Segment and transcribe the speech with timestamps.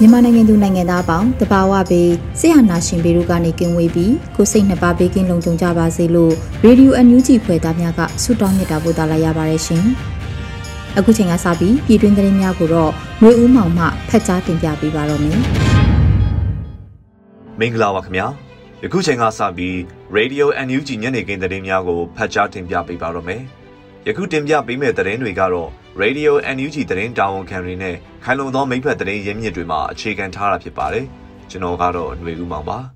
[0.00, 2.10] မြန်မာနိုင်ငံသူနိုင်ငံသားအပေါင်းတဘာဝပေး
[2.40, 6.32] ဆရာနာရှင်ပေတို့ကနေကင်းဝေးပြီးကိုစိတ်နှစ်ပါးဘေးကင်းလုံခြုံကြပါစေလို့
[6.64, 9.84] ရေဒီယိုအန်ယူဂျီဖွယ်သားများကဆုတောင်းမြတ်တာပို့သလာရပါတယ်ရှင်။
[10.98, 15.38] အခုချိန်ကစပြီးပြည်တွင်းသတင်းများကိုတော့မျိုးဦးမောင်မှဖတ်ကြားတင်ပြပေးပါတော့မယ်။
[17.60, 18.26] မင်္ဂလာပါခင်ဗျာ။
[18.82, 19.74] ယခုချိန်ကစပြီး
[20.16, 23.42] Radio NUG ညနေခင်းသတင်းများကိုဖတ်ကြားတင်ပြပေးပါတော့မယ်။
[24.06, 25.70] ယခုတင်ပြပေးမယ့်သတင်းတွေကတော့
[26.02, 31.04] Radio NUG သတင်းတာဝန်ခံတွေနဲ့ခိုင်လုံသောမိဖက်သတင်းရင်းမြစ်တွေမှာအခြေခံထားတာဖြစ်ပါတယ်။
[31.50, 32.78] ကျွန်တော်ကတော့ຫນွေဦးမောင်ပါ။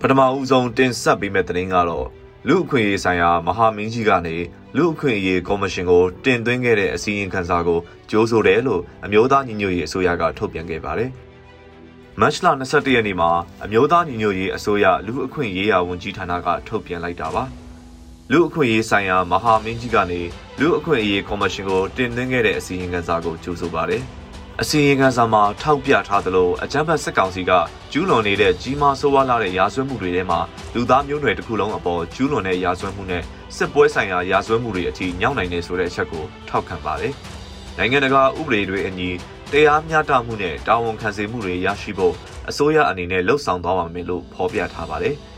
[0.00, 2.06] ပထမဦးဆုံးတင်ဆက်ပေးမယ့်သတင်းကတော့
[2.48, 4.36] လူအခွင့်အရေးဆိုင်ရာမဟာမင်းကြီးကနေ
[4.76, 7.78] လူအခွင့်အရေးကော်မရှင်ကိုတင်သွင်းခဲ့တဲ့အစည်းအဝေးခန်းစာကို
[8.10, 11.10] ကြိုးဆိုတယ်လို့အမျိုးသားညီညွတ်ရေးအစိုးရကထုတ်ပြန်ခဲ့ပါတယ်။
[12.20, 13.30] မတ်လ22ရက်နေ့မှာ
[13.64, 17.44] အမျိုးသားညီညွတ်ရေးအစိုးရလူအခွင့်အရေးရာဝန်ကြီးဌာနကထုတ်ပြန်လိုက်တာပါ။
[18.32, 20.20] လူအခွင့်အရေးဆိုင်ရာမဟာမင်းကြီးကနေ
[20.60, 24.02] လူအခွင့်အရေးကော်မရှင်ကိုတင်သွင်းခဲ့တဲ့အစည်းအဝေးခန်းစာကိုကြိုဆိုပါတယ်။
[24.60, 27.52] အစည်းအဝေးခန်းစာမှာထောက်ပြထားသလိုအကြမ်းဖက်စစ်ကောင်စီက
[27.92, 30.40] ကျူးလွန်နေတဲ့ကြီးမားဆိုးဝါးလာတဲ့ရာဇဝတ်မှုတွေထဲမှာ
[30.74, 33.22] လူသားမျိုးနွယ်တစ်ခုလုံးအပေါ်ကျူးလွန်တဲ့ရာဇဝတ်မှုနဲ့
[33.56, 37.12] စစ်ပွဲဆိုင်ရာရာဇဝတ်မှုတွေအထိညှောင်းနိုင်နေဆိုတဲ့အချက်ကိုထောက်ခံပါတယ်။
[37.78, 39.10] နိုင်ငံတကာဥပဒေတွေအညီ
[39.52, 42.14] တရားမျှတမှုနဲ့တာဝန်ခံစေမှုတွေရရှိဖို့
[42.48, 45.16] အစိုးရအနေနဲ့လှုံ့ဆော်သွားပါမယ်လို့ဖော်ပြထားပါတယ်။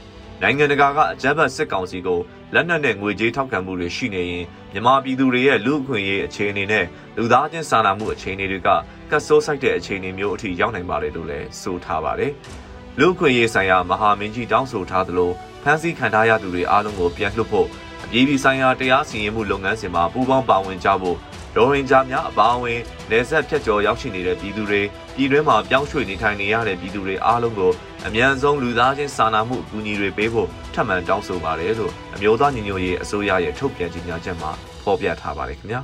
[0.45, 2.21] နိုင်ငံတကာကအကြမ်းဖက်စစ်ကောင်စီကို
[2.55, 6.87] လက်နက်နဲ့ငွေကြေးထောက်ခံမှုတွေရှိနေရင်မြန်မာပြည်သူတွေရဲ့လူအခွင့်အရေးအခြေအနေနဲ့
[7.17, 8.69] လူသားချင်းစာနာမှုအခြေအနေတွေက
[9.11, 12.33] ကတ်ဆိုးဆိုင်တဲ့အခြေအနေမျိုးအထိရောက်နိုင်ပါတယ်လို့လည်းဆိုထားပါတယ်။
[12.99, 15.31] လူအခွင့်အရေးဆိုင်ရာမဟာမင်းကြီးတောင်းဆိုထားသလို
[15.63, 17.69] ဖမ်းဆီးခံထားရသူတွေအားလုံးကိုပြန်လွှတ်ဖို့
[18.05, 21.17] အပြည်ပြည်ဆိုင်ရာတရားစီရင်မှုလုပ်ငန်းစဉ်မှာပူးပေါင်းပါဝင်ကြဖို့
[21.57, 22.81] ရိုဟင်ဂျာများအပါအဝင်
[23.11, 24.81] နေဆက်ဖြတ်ကျော်ရောက်ရှိနေတဲ့ပြည်သူတွေ
[25.17, 27.73] ပြည်တွင်းမှာပြောင်းရွှေ့နေထိုင်နေရတဲ့ပြည်သူတွေအားလုံးကို
[28.07, 34.51] အမြန်ဆုံးလူသားချင်းစာနာမှုအကူအညီတွေပေးဖို့ထပ်မံတောင်းဆိုပါတယ်လို့အမျိုးသားညီညွတ်ရေးအစိုးရရဲ့ထုတ်ပြန်ကြေညာချက်မှာ
[34.83, 35.81] ဖော်ပြထားပါတယ်ခင်ဗျာ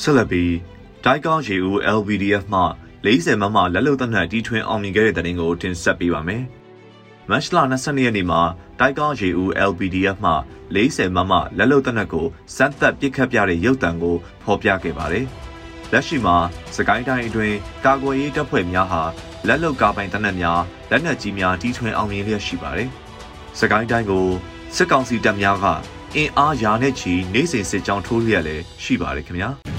[0.00, 0.54] ဆက်လက်ပြီး
[1.04, 2.62] တိုက်ကောင်းရေဦး LVDF မှ
[3.04, 6.44] 40မမလက်လုံတပ်နဲ့တီထွင်အောင်မြင်ခဲ့တဲ့တဲ့ရင်ကိုတင်ဆက်ပေးပါမယ်
[7.30, 8.40] မတ်လ22ရက်နေ့မှာ
[8.80, 10.32] တိုက်ကောင်းရေဦး LPDF မှ
[10.74, 12.26] 40မမလက်လုံတပ်နက်ကို
[12.56, 15.26] စမ်းသပ်ပစ်ခတ်ပြတဲ့ရုပ်တံကိုဖော်ပြခဲ့ပါတယ်။
[15.92, 16.36] လက်ရှိမှာ
[16.76, 19.02] စကိုင်းတိုင်းအတွင်းကာကွယ်ရေးတပ်ဖွဲ့များဟာ
[19.46, 20.60] လက်လုံကာပိုင်တပ်နက်များ
[20.90, 22.88] လက်နက်ကြီးများတီထွင်အောင်မြင်လျက်ရှိပါတယ်။
[23.58, 24.26] စကိုင်းတိုင်းကို
[24.76, 25.66] စစ်ကောင်စီတပ်များက
[26.16, 29.50] အင်အားရာနဲ့ချီနေစဉ်စစ်ကြောင်းထိုးလျက်လည်းရှိပါတယ်ခင်ဗျာ။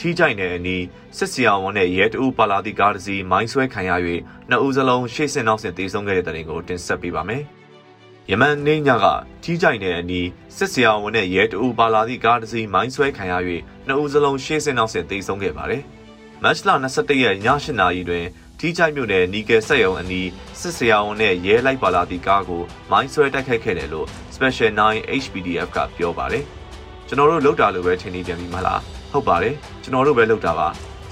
[0.00, 0.84] ထီးကြိုင်တဲ့အနီး
[1.16, 3.92] စစ်စီအောင်ဝန်နဲ့ရဲတအူပါလာတီကားတစ်စီးမိုင်းဆွဲခံရ၍
[4.48, 7.42] နှစ်ဦးစလုံးရှေ့ဆင်နောက်ဆင်တေဆုံးခဲ့တဲ့တဲ့ရင်ကိုတင်ဆက်ပေးပါမယ်။
[8.30, 9.06] ယမန်နေညက
[9.42, 13.34] ထီးကြိုင်တဲ့အနီးစစ်စီအောင်ဝန်နဲ့ရဲတအူပါလာတီကားတစ်စီးမိုင်းဆွဲခံရ၍
[13.86, 15.82] နှစ်ဦးစလုံးရှေ့ဆင်နောက်ဆင်တေဆုံးခဲ့ပါတယ်။
[16.42, 18.24] မတ်လ21ရက်ည8နာရီတွင်
[18.58, 20.28] ထီးချိုက်မြို့နယ်နီကယ်ဆက်ရုံအနီး
[20.60, 26.44] စစ်စရာဝန်နဲ့ရဲလိုက်ပါလာသည့်ကားကိုမိုင်းဆွဲတိုက်ခိုက်ခဲ့တယ်လို့ Special 9 HPDF ကပြောပါတယ်။
[27.08, 30.67] ကျွန်တော်တို့လောက်တာလို့ပဲထင်နေပြန်ပြီမလား။ ဟုတ်ပါတယ်ကျွန်တော်တို့ပဲလုပ်တာပါ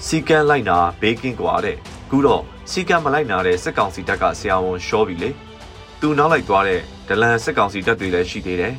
[0.06, 1.76] စီကန်းလိုက်နာဘေးကင်းกว่าတဲ့
[2.10, 5.30] ခုတော့စီကန်းမလိုက်နာတဲ့စစ်ကောင်စီတပ်ကဆရာဝန်ရှောပြီလေ
[6.00, 8.74] သူနောက်လိုက်သွားတဲ့ဒလန်စစ်ကောင်စီတပ်တွေလည်းရှိသေးတယ်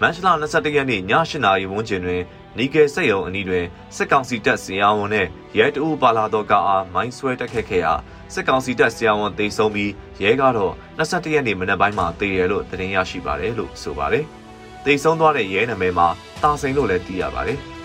[0.00, 2.22] မန်ချလာ21ရက်နေ့ည8နာရီဝန်းကျင်တွင်
[2.58, 3.64] နီကယ်စက်ရုံအနီးတွင်
[3.96, 5.26] စစ်ကောင်စီတပ်ဆရာဝန်နဲ့
[5.58, 7.92] ရဲတအူပါလာတော့ကအားမိုင်းဆွဲတက်ခတ်ခဲ့ရာ
[8.34, 9.92] စစ်ကောင်စီတပ်ဆရာဝန်တေဆုံးပြီး
[10.22, 14.24] ရဲကတော့21ရက်နေ့မနက်ပိုင်းမှာတေတယ်လို့သတင်းရရှိပါတယ်လို့ဆိုပါတယ်။
[14.84, 16.08] တေဆုံးသွားတဲ့ရဲနာမည်မှာ
[16.42, 17.58] တာစိန်လို့လည်းသိရပါတယ်။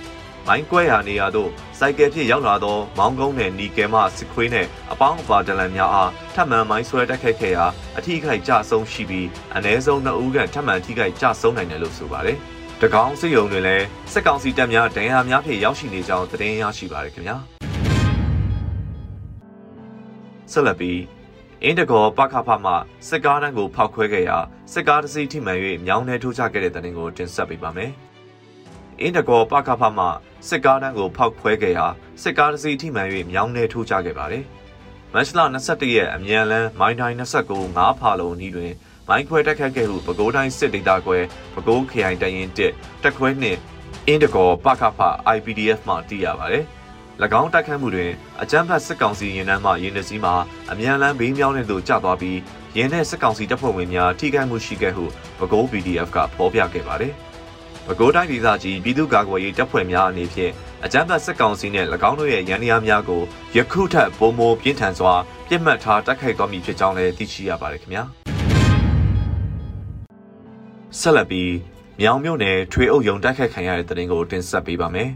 [0.49, 7.65] မိုင်းကွဲရာနေရာသို့စိုက်ကယ်ဖြင့်ရောက်လာသောမောင်းကုန်းနယ်နီကယ်မှစစ်ခွေးနှင့်အပေါင်းအပါဒလန်များအားထပ်မံမိုင်းဆွဲတက်ခတ်ခဲ့ရာ
[7.99, 9.27] အထိခိုက်ကြဆုံးရှိပြီး
[9.57, 12.37] အ ਨੇ ဆုံး2ဦးခန့်ထပ်မံထိခိုက်ကြဆုံးနိုင်တယ်လို့ဆိုပါတယ်။
[12.83, 17.37] တကောင်းစစ်ရုံတွင်လည်းစစ်ကောင်စီတပ်များဒဏ်ရာများဖြင့်ရောက်ရှိနေကြောင်းသတင်းရရှိပါရခင်ဗျာ။
[20.53, 21.01] ဆက်လက်ပြီး
[21.63, 22.73] အင်းတကောပခဖမှ
[23.09, 24.39] စစ်ကားတန်းကိုဖောက်ခွဲခဲ့ရာ
[24.73, 27.93] စစ်ကားတစ်စီးထိမှန်၍မြောင်းထဲထိုးချခဲ့တဲ့တဲ့တင်ကိုတင်ဆက်ပေးပါမယ်။
[29.01, 30.05] အင်းတကောပခဖမှ
[30.49, 31.87] စစ်ကားတန်းကိုဖောက်ခွဲခဲ့ရာ
[32.23, 34.45] စစ်ကားတစ်စီးထိမှန်၍မြောင်းထဲထိုးချခဲ့ပါတယ်။
[35.13, 38.73] မတ်လ21ရက်အမြန်လန်းမိုင်းတိုင်း29 9ဖာလုံဤတွင်
[39.09, 41.19] မိုင်းခွဲတက်ခတ်ခဲ့ဟုပဲခူးတိုင်းစစ်ဒေသခွဲ
[41.55, 42.59] ပဲခူးခရိုင်တရင်1
[43.03, 43.59] တက်ခွဲနှင့်
[44.07, 45.01] အင်းတကောပခဖ
[45.37, 46.65] IPDF မှသိရပါတယ်။၎
[47.41, 48.11] င်းတိုက်ခတ်မှုတွင်
[48.43, 50.35] အကြမ်းဖက်စစ်ကောင်စီရင်နှန်းမှရင်နှစည်းမှာ
[50.71, 52.39] အမြန်လန်းဘေးမြောင်းတဲ့သို့ကျသွားပြီး
[52.77, 55.05] ရင်တဲ့စစ်ကောင်စီတပ်ဖွဲ့ဝင်များထိခိုက်မှုရှိခဲ့ဟု
[55.39, 57.15] ပဲခူး PDF ကဖော်ပြခဲ့ပါတယ်။
[57.87, 60.53] ပဲခူးတိုင်းဒေသကြီးပြည်သူ့ကာကွယ်ရေးတပ်ဖွဲ့များအနေဖြင့်
[60.85, 63.23] အကြမ်းဖက်စစ်ကောင်စီနှင့်၎င်းတို့ရဲ့ရန်ရာများကို
[63.57, 65.13] ယခုထက်ပုံမိုပြင်းထန်စွာ
[65.49, 68.03] ပြစ်မှတ်ထားတိုက်ခိုက်သွားမည်ဖြစ်ကြောင်းလည်းသိရှိရပါတယ်ခင်ဗျာ။
[70.99, 71.53] ဆက်လက်ပြီး
[72.01, 75.11] မြောင်မြို့နယ်ထွေအုပ်ရုံတိုက်ခိုက်ခံရတဲ့တဲ့တင်ကိုတင်ဆက်ပေးပါမယ်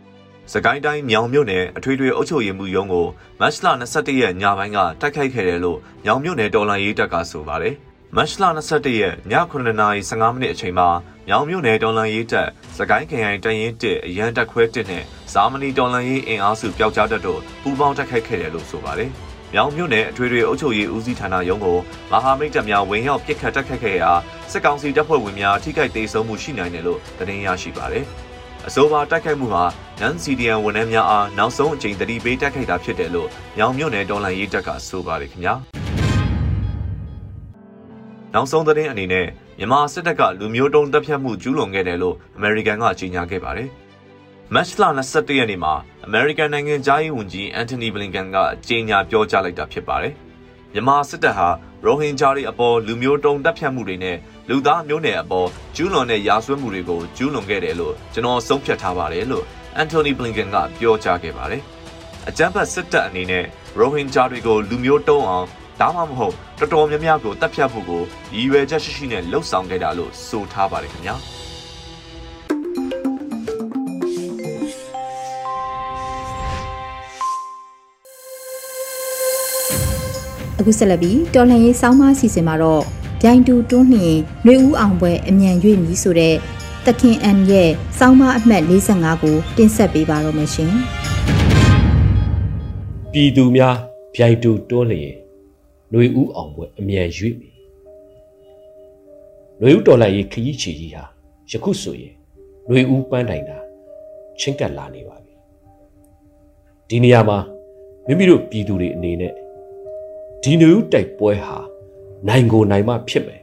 [0.52, 3.06] ။စကိုင်းတိုင်းမြောင်မြို့နယ်အထွေထွေအုပ်ချုပ်ရေးမှူးရုံးကို
[3.40, 7.76] မတ်လ21ရက်ညပိုင်းကတိုက်ခိုက်ခဲ့တယ်လို့မြောင်မြို့နယ်တော်လှန်ရေးတပ်ကဆိုပါတယ်။
[8.16, 10.88] မတ်လ21ရက်ည9:15မိနစ်အချိန်မှာ
[11.28, 19.10] မြောင်မြို့နယ်တော်လှန်ရေးတပ်စကိုင်းခရိုင်တရင်1အရန်တပ်ခွဲ1နဲ့ဇာမနီတော်လှန်ရေးအင်အားစုပျောက်ကြားတပ်တို့ပူးပေါင်းတိုက်ခိုက်ခဲ့တယ်လို့ဆိုပါတယ်။
[19.52, 21.78] မြောင်မြို့နယ်အထွေထွေအုပ်ချုပ်ရေးဦးစီးဌာနရုံးကို
[22.10, 24.10] မဟာမိတ်တပ်များဝင်ရောက်ပစ်ခတ်တိုက်ခိုက်ခဲ့ရာ
[24.50, 28.04] စစ်ကောင်စီတပ်ဖွဲ့ဝင်များထိခိုက်ဒေဆုံးမှုရှိနိုင်တယ်လို့သတင်းရရှိပါတယ်။
[28.66, 29.64] အဆိုပါတိုက်ခိုက်မှုဟာ
[30.00, 33.28] နန်စီဒီယန်ဝန်ထမ်းများအားနောက်ဆုံးအကြိမ်တတိပေးတိုက်ခိုက်တာဖြစ်တယ်လို့
[33.58, 35.83] ညောင်မြို့နယ်တော်လှန်ရေးတပ်ကဆိုပါတယ်ခင်ဗျာ
[38.34, 39.26] နောက်ဆုံးသတင်းအနေနဲ့
[39.58, 43.68] မြန်မာစစ်တပ်ကလူမျိုးတုံးတပ်ဖြတ်မှုကျူးလွန်ခဲ့တယ်လို့အမေရိကန်ကကြေညာခဲ့ပါတယ်
[44.54, 45.74] မတ်လ21ရက်နေ့မှာ
[46.06, 48.36] အမေရိကန်နိုင်ငံသားရေးဝန်ကြီးအန်တိုနီဘလင်ကန်က
[48.68, 50.14] ကြေညာပြောကြားလိုက်တာဖြစ်ပါတယ်
[50.72, 51.48] မြန်မာစစ်တပ်ဟာ
[51.84, 54.16] ရိုဟင်ဂျာတွေအပေါ်လူမျိုးတုံးတပ်ဖြတ်မှုတွေနဲ့
[54.48, 59.44] လူသားမျိုးနွယ်အပေါ်ကျူးလွန်တဲ့ရာဇဝတ်မှုတွေကိုကျူးလွန်ခဲ့တယ်လို့ကျွန်တော်ဆုံးဖြတ်ထားပါတယ်လို့
[59.76, 61.62] အန်တိုနီဘလင်ကန်ကပြောကြားခဲ့ပါတယ်။
[62.28, 63.44] အကြမ်းဖက်စစ်တပ်အနေနဲ့
[63.78, 65.46] ရိုဟင်ဂျာတွေကိုလူမျိုးတုံးအောင်
[65.80, 68.02] ဒါမှမဟုတ်တော်တော်များများကိုတပ်ဖြတ်ဖို့ကို
[68.34, 71.14] ရည်ရွယ်ချက်ရှိရှိနဲ့လှုံ့ဆော်ခဲ့တာလို့ဆိုထားပါတယ်ခင်ဗျာ။
[80.58, 82.82] အခုဆက်လက်ပြီးတော်လှန်ရေးစောင်းမအစီအစဉ်မှာတော့
[83.20, 84.14] ပြိုင်တူတွန်းနှင်
[84.46, 86.34] နှွေဦးအောင်ပွဲအမြန်ရွေ့မည်ဆိုတဲ့
[86.86, 90.72] တခင်အန်ရဲ့စောင်းမအမှတ်45ကိုတင်ဆက်ပေးပါတော့မယ်ရှင်။
[93.12, 93.76] ပြည်သူများ
[94.14, 95.23] ပြိုင်တူတွန်းလျင်
[95.94, 97.56] နှွေဦးအောင်ပွဲအမြန်ရွေ့မည်။
[99.60, 101.04] နှွေဦးတော်လှန်ရေးခရီးချီကြီးဟာ
[101.50, 102.14] ယခုဆိုရင်
[102.68, 103.58] နှွေဦးပန်းတိုင်တာ
[104.38, 105.34] ချင်းကပ်လာနေပါပြီ။
[106.88, 107.38] ဒီနေရာမှာ
[108.06, 109.32] မိမိတို့ပြည်သူတွေအနေနဲ့
[110.42, 111.58] ဒီနှွေဦးတိုက်ပွဲဟာ
[112.28, 113.42] နိုင်ကိုနိုင်မှဖြစ်မယ်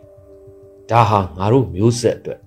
[0.91, 2.39] ဒါဟာငါတို့မျိုးဆက်အတွက်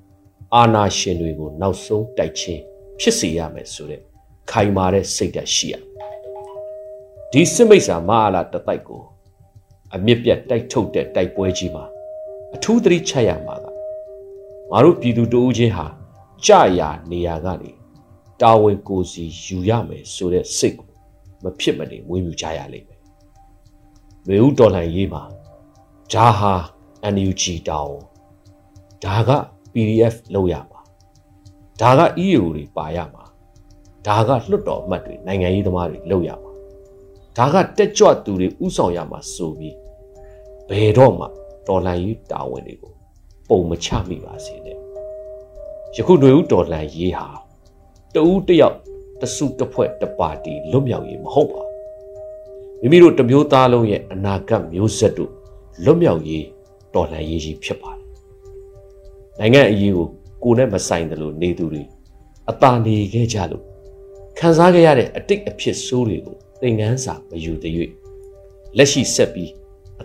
[0.55, 2.63] အာနာရှင်တွေကိုနောက်ဆုံးတိုက်ချင်း
[3.01, 4.01] ဖြစ်စေရမယ်ဆိုတဲ့
[4.51, 5.75] ခိုင်မာတဲ့စိတ်ဓာတ်ရှိရ
[7.33, 9.03] ဒီစစ်မိတ်ဆာမဟာလာတတိုက်ကို
[9.95, 11.85] အမြင့်ပြတ်တိုက်ထုတ်တဲ့တိုက်ပွဲကြီးမှာ
[12.55, 13.67] အထူးသတိချရမှာက
[14.71, 15.87] ငါတို့ပြည်သူတဦးချင်းဟာ
[16.47, 17.71] ကြာရာနေရာကနေ
[18.43, 20.89] တာဝန်ကိုစီယူရမယ်ဆိုတဲ့စိတ်ကို
[21.43, 23.01] မဖြစ်မနေမွေးမြူကြရလိမ့်မယ်။
[24.27, 25.23] မေဦးတော်လှန်ရေးမှာ
[26.13, 26.53] ဒါဟာ
[27.15, 27.99] NUG တောင်း
[29.05, 29.31] ဒါက
[29.73, 30.81] PDF လောက်ရမှာ
[31.81, 33.25] ဒါက EAO တွေပါရမှာ
[34.07, 36.53] ဒါကလွတ်တော်အမတ်တွေနိုင်ငံရေးသမားတွေလောက်ရမှာ
[37.39, 39.77] ဒါကတက်ကြွသူတွေဥဆောင်ရမှာဆိုပြီး
[40.71, 41.27] ဘယ်တော့မှ
[41.67, 42.93] တော်လှန်ရေးတာဝန်တွေကို
[43.49, 44.77] ပုံမချမိပါစေနဲ့
[45.97, 47.27] ယခုတွေဦးတော်လှန်ရေးဟာ
[48.15, 48.77] တဦးတယောက်
[49.21, 51.63] တစုတစ်ဖွဲ့တစ်ပါတီလွတ်မြောက်ရေးမဟုတ်ပါ
[52.81, 55.33] မိမိတို့တမျိုးသားလုံးရဲ့အနာဂတ်မျိုးဆက်တို့
[55.85, 56.45] လွတ်မြောက်ရေး
[56.95, 58.07] တော်လှန်ရေးကြီးဖြစ်ပါတယ်။
[59.39, 60.07] နိုင်ငံအရေးကို
[60.43, 61.83] ကိုယ်နဲ့မဆိုင်တယ်လို့နေသူတွေ
[62.51, 63.65] အသာနေခဲ့ကြလို့
[64.39, 67.65] ခံစားခဲ့ရတဲ့အတိတ်အဖြစ်ဆိုးတွေကိုသင်ခန်းစာမယူတ၍
[68.77, 69.64] လက်ရှိဆက်ပြီးအ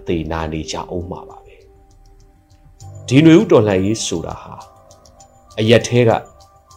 [0.10, 1.56] သေးနာနေကြအောင်မှာပါပဲ။
[3.08, 4.54] ဒီຫນွေဥတော်လှန်ရေးဆိုတာဟာ
[5.60, 6.12] အရက်သေးက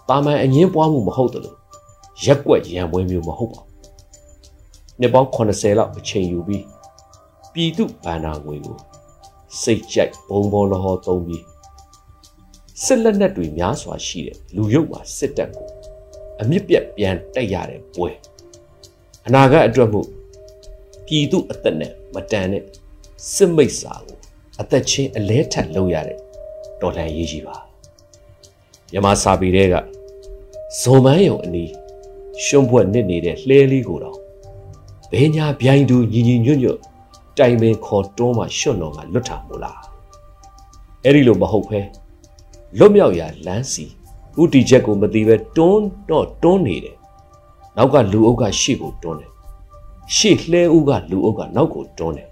[0.09, 1.59] တာမန်အငင်းပွားမှုမဟုတ်တယ်လို့
[2.25, 3.71] ရက်ွက်ရံပွဲမျိုးမဟုတ်ပါဘူး။
[5.01, 6.65] နှစ်ပေါင်း80လောက်အချိန်ယူပြီး
[7.53, 8.79] ပြည်သူဗန္နာငွေကို
[9.63, 11.45] စိတ်ကြိုက်ဘုံဘောလဟောသုံးပြီး
[12.85, 15.69] စစ်လက်နက်တွေများစွာရှိတဲ့လူရုပ်မှာစစ်တပ်ကို
[16.41, 18.09] အမြင့်ပြတ်ပြန်တိုက်ရတဲ့ပွဲ
[19.27, 20.01] အနာဂတ်အတွက်မှု
[21.07, 22.65] ပြည်သူအသက်နဲ့မတန်တဲ့
[23.31, 24.19] စစ်မိတ်စာကို
[24.61, 26.19] အသက်ချင်းအလဲထက်လုပ်ရတဲ့
[26.81, 27.57] တော်လှန်ရေးကြီးပါ
[28.93, 29.75] မြမစာပေတွေက
[30.81, 31.71] ဇုံမန်းယုံအနီး
[32.45, 34.19] ရှုံးဘွက်နစ်နေတဲ့လှဲလေးကိုတော့
[35.13, 36.79] ဘဲညာဗျိုင်းသူညီညီညွတ်ညွတ်
[37.39, 39.81] တိုင်ပင်ခေါ်တွန်းမှရွှွတ်တော်ကလွတ်တာမို့လား
[41.05, 41.81] အဲ့ဒီလိုမဟုတ်ဖဲ
[42.79, 43.85] လွတ်မြောက်ရာလမ်းစီ
[44.41, 46.97] ဥတီချက်ကိုမသိပဲတွန်းတော့တွန်းနေတယ်
[47.77, 49.33] နောက်ကလူအုပ်ကရှေ့ကိုတွန်းတယ်
[50.17, 52.32] ရှေ့လှဲဦးကလူအုပ်ကနောက်ကိုတွန်းတယ်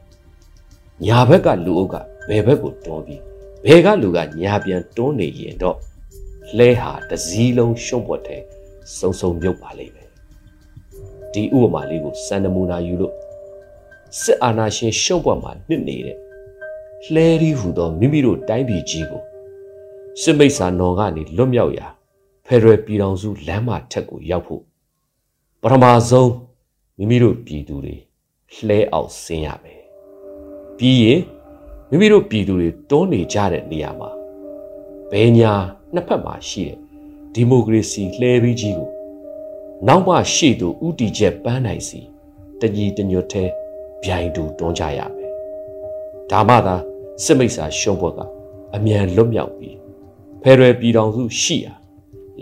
[1.06, 1.94] ညာဘက်ကလူအုပ်က
[2.28, 3.22] ဘယ်ဘက်ကိုတွန်းပြီး
[3.64, 5.76] ဘယ်ကလူကညာပြန်တွန်းနေရင်တော့
[6.56, 8.42] လှဲဟာတစည်းလုံးရှုံ့ပွက်တဲ့
[8.96, 10.08] စုံစုံမြုပ်ပါလိမ့်မယ်
[11.32, 13.14] ဒီဥပမာလေးကိုစံနမူနာယူလို့
[14.20, 16.18] စစ်အာဏာရှင်ရှုံ့ပွက်မှာနှစ်နေတဲ့
[17.12, 19.22] လှဲရီဟူသောမိမိတို့တိုင်းပြည်ကြီးကို
[20.22, 21.86] စစ်မိတ်ဆာနော်ကနေလွတ်မြောက်ရာ
[22.46, 24.62] ဖက်ဒရယ်ပြည်ထောင်စုလမ်းမထက်ကိုရောက်ဖို့
[25.62, 26.32] ပထမဆုံး
[26.98, 27.96] မိမိတို့ပြည်သူတွေ
[28.66, 29.79] လှဲအောင်ဆင်းရမယ်
[30.80, 31.20] ပြီးရင်
[31.90, 34.10] မိမိတို့ပြည်သူတွေတွန်းနေကြတဲ့နေရာမှာ
[35.10, 35.52] ဘယ်ညာ
[35.94, 36.78] နှစ်ဖက်မှာရှိတဲ့
[37.34, 38.88] ဒီမိုကရေစီလှဲပြီးကြီးကို
[39.86, 42.00] နောက်မှရှေ့သို့ဥတီချက်ပန်းနိုင်စီ
[42.60, 43.44] တညီတညွတ်ထဲ
[44.04, 45.30] ဗျိုင်တူတွန်းကြရမယ်
[46.30, 46.76] ဒါမှသာ
[47.24, 48.20] စစ်မိတ်ဆာရှုံးဘွက်က
[48.74, 49.76] အမြန်လွတ်မြောက်ပြီး
[50.42, 51.74] ဖယ်ရယ်ပြည်တော်စုရှိရာ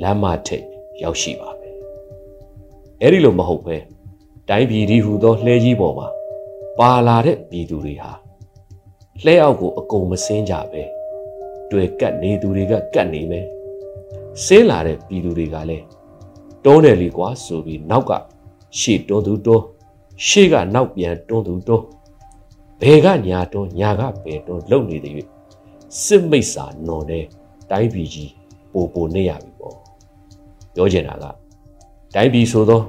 [0.02, 0.66] လမ်းမထိပ်
[1.02, 1.76] ရောက်ရှိပါမယ်
[3.00, 3.76] အဲ့ဒီလိုမဟုတ်ပဲ
[4.48, 6.08] တိုင်းပြည်ဒီဟူသောလှဲကြီးပေါ်မှာ
[6.78, 8.10] ပါလာတဲ့ပြည်သူတွေဟာ
[9.24, 10.82] လှဲအောက်ကိုအကုန်မစင်းကြပဲ
[11.70, 13.46] တွေ့ကတ်နေသူတွေကကတ်နေမယ်
[14.44, 15.84] ဆင်းလာတဲ့ပြည်သူတွေကလည်း
[16.64, 18.12] တွန်းတယ်လေကွာဆိုပြီးနောက်က
[18.78, 19.64] ရှေ့တွန်းသူတွန်း
[20.26, 21.84] ရှေ့ကနောက်ပြန်တွန်းသူတွန်း
[22.80, 25.14] ဘယ်ကညာတွန်းညာကဘယ်တွန်းလုံနေတဲ့၍
[26.02, 27.24] စစ်မိတ်စာနော်တဲ့
[27.70, 28.32] တိုင်းပြည်ကြီး
[28.72, 29.76] ပိုပိုနေရပြီပေါ့
[30.74, 31.24] ပြောချင်တာက
[32.14, 32.84] တိုင်းပြည်ဆိုတော့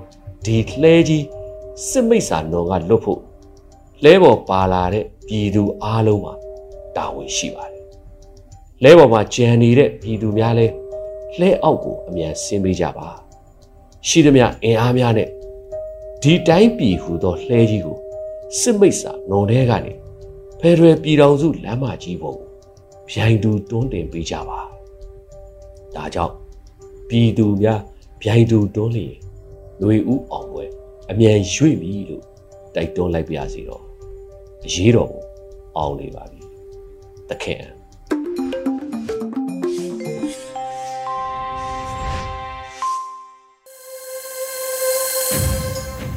[0.46, 1.26] ဒီလှဲကြီး
[1.90, 3.20] စစ်မိတ်စာနော်ကလွတ်ဖို့
[4.04, 6.34] လဲပေါ်ပါလာတဲ့ ပြည်သူအားလုံးမှာ
[6.96, 7.84] တာဝန်ရှိပါတယ်
[8.84, 10.68] လဲပေါ်မှာကြံနေတဲ့ပြည်သူများလဲ
[11.40, 13.08] လှဲအောက်ကိုအမြန်ဆင်းပေးကြပါ
[14.08, 15.30] ရှိသမျှအင်အားများနဲ့
[16.22, 17.98] ဒီတိုင်းပြည်ဟူသောလှဲကြီးကို
[18.60, 19.94] စစ်မိတ်စာနော်တဲကနေ
[20.60, 22.50] ဖယ်ဒရယ်ပြည်တော်စုလမ်းမကြီးပေါ်ကို
[23.12, 24.60] ဗျိုင်တူတွန်းတင်ပေးကြပါ
[25.96, 26.36] ဒါကြောင့်
[27.10, 27.80] ပြည်သူများ
[28.24, 29.14] ဗျိုင်တူတွန်းလျင်
[29.80, 30.66] ຫນွေဥအောင်ပွဲ
[31.12, 32.24] အမြန်ရွေ့ပြီလို့
[32.76, 33.89] တိုက်တွန်းလိုက်ပါစီတော့
[34.66, 35.24] အရေးတော်ကို
[35.78, 36.42] အောင်နေပါပြီ
[37.30, 37.64] တခင်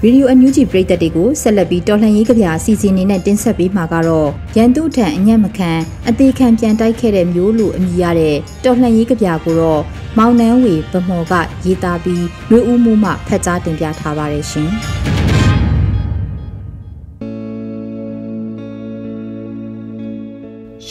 [0.04, 5.72] ဗီဒီယိုအန်ယူဂျီပရိသတ်တွေကိုဆက်လက်ပြီးတော်လှန်ရေးကြပြအစီအစဉ်နေနဲ့တင်ဆက်ပေးမှာကတော့ရန်သူထံအညံ့မခံ
[6.08, 9.82] အသေးခံပြန်တိုက်ခဲ့တဲ့မျိုးလိုအမည်ရတဲ့တော်လှန်ရေးကြပြကိုတော့
[10.18, 11.34] မောင်နှန်းဝေဗမော်က
[11.64, 14.70] ရေးသားပြီးနှွေဦးမှုမှဖတ်ကြားတင်ပြထားပါတယ်ရှင်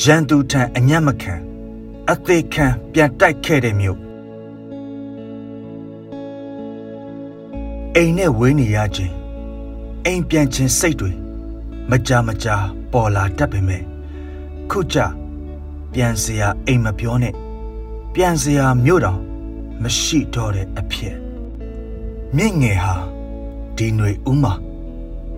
[0.03, 1.33] ရန်သူထံအညံ့မခံ
[2.11, 3.99] အသေးခံပြန်တိုက်ခဲ့တဲ့မျိုး
[7.95, 9.13] အိမ်နဲ့ဝေးနေရခြင်း
[10.05, 11.11] အိမ်ပြန်ခြင်းစိတ်တွေ
[11.89, 12.55] မကြမကြာ
[12.91, 13.83] ပေါ်လာတတ်ပေမဲ့
[14.69, 14.97] ခုကြ
[15.93, 17.33] ပြန်စရာအိမ်မပြောနဲ့
[18.13, 19.19] ပြန်စရာမြို့တော်
[19.83, 21.15] မရှိတော့တဲ့အဖြစ်
[22.35, 22.95] မြင့်ငယ်ဟာ
[23.77, 24.53] ဒီຫນွေဥမာ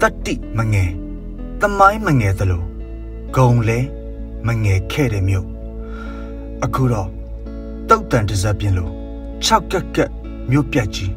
[0.02, 0.92] တတိမငယ်
[1.62, 2.64] တမိုင်းမငယ်သလို
[3.36, 3.80] ဂုံလဲ
[4.46, 5.48] မငယ်ခဲ့တဲ့မြို့
[6.64, 7.10] အခုတော့
[7.90, 8.92] တုတ်တန်တစပ်ပြင်းလို့
[9.46, 10.12] 6ကက်ကက်
[10.50, 11.14] မြို့ပြက်ကြီး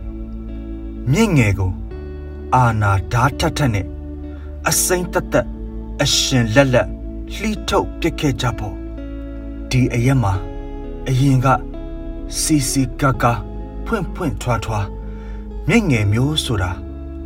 [1.12, 1.73] မြင့်ငယ်ကို
[2.54, 3.87] အာနာဓာထထနဲ့
[4.68, 5.47] အစိမ့်တက်တက်
[6.02, 6.88] အရှင်လက်လက်
[7.35, 8.76] လှီးထုတ်ပစ်ခဲ့ကြဖို့
[9.71, 10.33] ဒီအရက်မှာ
[11.09, 11.47] အရင်က
[12.40, 13.33] စီစီကာကာ
[13.85, 14.87] ဖွင့်ဖွင့်ထွားထွား
[15.68, 16.71] မြင့်ငယ်မျိုးဆိုတာ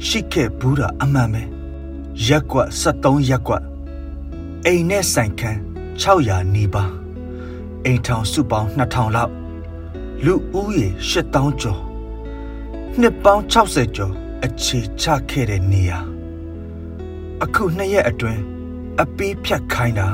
[0.07, 1.43] ရှိခဲ့ဘူးတာအမှန်ပဲ
[2.27, 3.63] ရက်ကွက်73ရက်ကွက်
[4.65, 5.61] အိမ်နဲ့ဆိုင်ခန်း
[6.03, 6.93] 600နီးပါး
[7.85, 9.33] အိမ်ထောင်စုပေါင်း2000လောက်
[10.25, 11.83] လူဦးရေ8000ကျော်
[13.01, 15.99] နှစ်ပေါင်း60ကျော်အခြေချခဲ့တဲ့နေရာ
[17.43, 18.43] အခုနှစ်ရက်အတွင်း
[19.03, 20.09] အပီးဖြတ်ခိုင်းတာ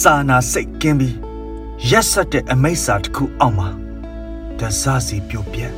[0.00, 1.16] စာနာစိတ်ကင်းပြီး
[1.90, 3.68] ရက်ဆက်တဲ့အမိတ်စာတစ်ခုအောက်မှာ
[4.58, 5.72] ဒဇစီပြိုပြက်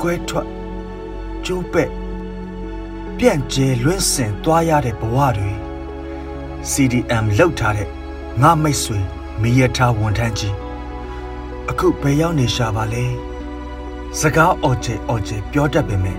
[0.00, 0.48] ကွဲထွက်
[1.44, 1.90] ကျိုးပဲ့
[3.18, 5.51] ပြန့်ကျဲလွင့်စင်သွားရတဲ့ဘဝတွေ
[6.70, 7.88] CDM လောက်ထားတဲ့
[8.42, 8.98] ငါမိတ်ဆွေ
[9.42, 10.54] မိရထားဝန်ထမ်းကြီး
[11.70, 13.04] အခုဘယ်ရောက်နေရှာပါလဲ
[14.20, 16.18] စကားအော်ချေအော်ချေပြောတတ်ပေမဲ့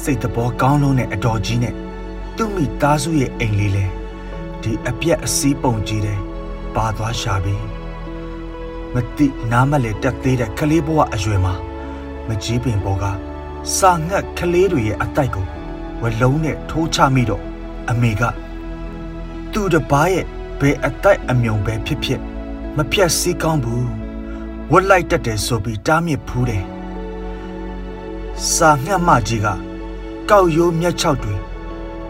[0.00, 1.74] စိတ်တဘောကောင်းလုံးနဲ့အတော်ကြီးနဲ့
[2.36, 3.84] သူ့မိသားစုရဲ့အိမ်လေးလဲ
[4.62, 6.18] ဒီအပြက်အစည်းပုံကြီးတဲ့
[6.74, 7.64] ပါသွားရှာပြီး
[8.94, 11.54] မတိနားမလဲတက်သေးတဲ့ကလေးဘဝအရွယ်မှာ
[12.28, 13.04] မကြီးပင်ပေါ်က
[13.76, 15.46] စာငတ်ကလေးတွေရဲ့အတိုက်ကို
[16.02, 17.42] ဝလုံးနဲ့ထိုးချမိတော့
[17.90, 18.22] အမေက
[19.52, 20.24] သူ့တပားရဲ့
[20.60, 22.20] ဘယ်အတိုက်အမြုံပဲဖြစ်ဖြစ်
[22.76, 23.88] မဖြတ်စည်းကောင်းဘူး
[24.72, 26.64] ဝက်လိုက်တတ်တယ်ဆိုပြီးတားမြစ်ဖူးတယ်
[28.52, 29.46] စာငှက်မကြီးက
[30.30, 31.34] ကောက်ရိုးမြက်ချောက်တွေ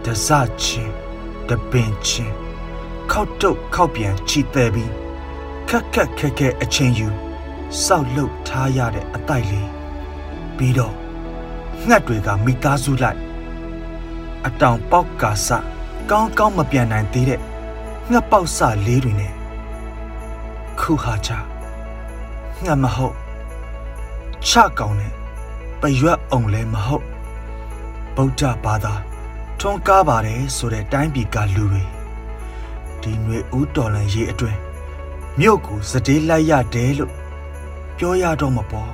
[0.04, 0.28] ဒဇ
[0.62, 0.92] ချင်း
[1.48, 2.34] တပင်ချင်း
[3.10, 4.92] ခောက်တုတ်ခောက်ပြန်ချီတယ်ပြီး
[5.68, 7.08] ခက်ခက်ခက်ခဲအချင်းယူ
[7.84, 9.68] စောက်လုတ်ထားရတဲ့အတိုက်လေး
[10.56, 10.94] ပြီးတော့
[11.86, 13.20] ငှက်တွေကမိသားစုလိုက်
[14.46, 15.48] အတောင်ပေါက်ကာစ
[16.10, 17.40] ကောင်းကောင်းမပြန်နိုင်သေးတဲ့
[18.10, 19.32] ငှက်ပေါက်စလေးတွေနဲ့
[20.80, 21.30] ခုဟာချ
[22.64, 23.16] ငှက်မဟုတ်
[24.46, 25.12] ချကောင်နဲ့
[25.80, 27.06] ပရွက်အောင်လည်းမဟုတ်
[28.16, 28.94] ဗုဒ္ဓဘာသာ
[29.58, 31.84] ထွန်းကားပါတယ်ဆိုတဲ့တိုင်းပြည်ကလူတွေ
[33.02, 34.58] ဒီຫນွေဦးတော်လန်ရေးအတွင်း
[35.38, 37.12] မြို့ကိုစတေးလိုက်ရတယ်လို့
[37.96, 38.92] ပြောရတော့မပေါ်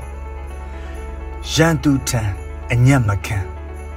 [1.55, 2.23] ရန်သူထံ
[2.73, 3.39] အညံ့မခံ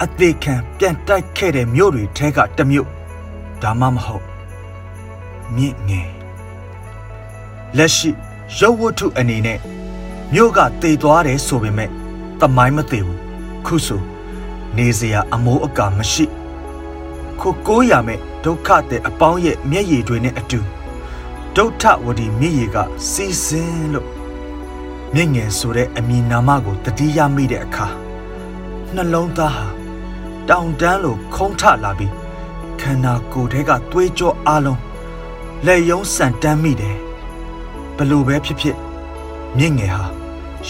[0.03, 2.96] အသေးခံပြန်တိုက်ခဲ့တဲ့မြို့တွေထဲကတစ်မြို့
[3.61, 4.25] ဒါမှမဟုတ်
[5.55, 6.11] မြင့်ငယ်
[7.77, 8.11] လက်ရှိ
[8.59, 9.59] ရုပ်ဝတ္ထုအနေနဲ့
[10.33, 11.89] မြို့ကတည်သွားတယ်ဆိုပေမဲ့
[12.41, 13.21] တမိုင်းမသေးဘူး
[13.65, 14.01] ခုဆို
[14.77, 16.25] နေစရာအမိုးအကာမရှိ
[17.39, 20.59] ခိုကိုးရမဲ့ဒုက္ခတဲ့အပေါင်းရဲ့မျက်ရည်တွေနဲ့အတူ
[21.55, 22.77] ဒုဋ္ဌဝတီမြည်ရည်က
[23.09, 24.07] စီစဉ်လို့
[25.13, 27.87] မြင့်ငယ်ဆိုတဲ့အမည်နာမကိုတတိယမိတဲ့အခါ
[28.95, 29.67] နှလုံးသားဟာ
[30.49, 32.13] တောင်တန်းလိုခုံးထလာပြီး
[32.81, 34.81] ခန္ဓာကိုယ်ထဲကသွေးကြောအလုံး
[35.65, 36.97] လက်ယုံဆန်တမ်းမိတယ်
[37.97, 38.77] ဘလို့ပဲဖြစ်ဖြစ်
[39.57, 40.05] မြင့်ငယ်ဟာ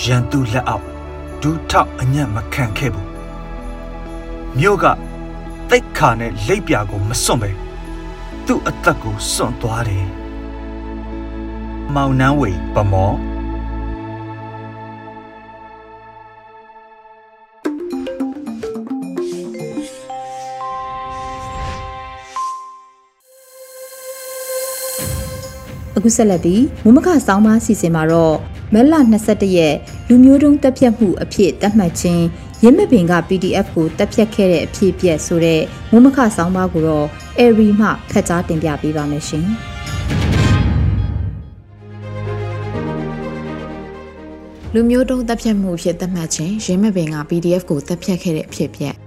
[0.02, 0.86] ရန်သူလက်အောက်
[1.42, 3.08] ဒူးထောက်အညံ့မခံခဲ့ဘူး
[4.58, 4.86] မြို့က
[5.70, 7.52] တိတ်ခါနဲ့လိပ်ပြာကိုမစွန့်ပဲ
[8.46, 10.08] သူ့အသက်ကိုစွန့်သွားတယ်
[11.96, 13.14] မောင်နှမ်းဝေပမော
[25.98, 28.36] အခုဆက်လက်ပြီးမမခဆောင်းပါစီစဉ်မှာတော့
[28.74, 28.94] မက်လ
[29.25, 29.75] 22ရက်
[30.08, 32.25] လူမျိုးတုံးတက်ဖြတ်မှုအဖြစ်သတ်မှတ်ခြင်း
[32.63, 35.62] ရင်းမပင်က PDF ကိုတက်ဖြတ်ခဲ့တဲ့အဖြစ်အပျက်ဆိုတဲ့
[35.92, 39.48] မမခဆောင်းပါကိုတော့အဲရီမှဖတ်ကြားတင်ပြပေးပါမယ်ရှင်
[44.74, 49.07] လူမျိုးတုံးတပ်ဖြတ်မှုဖြစ်သတ်မှတ်ခြင်းရင်းမပင်က PDF ကိုတပ်ဖြတ်ခဲ့တဲ့အဖြစ်အပျက်